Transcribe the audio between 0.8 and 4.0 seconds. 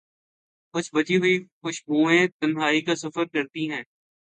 بچی ہوئی خوشبویں تنہائی کا سفر کرتی ہیں۔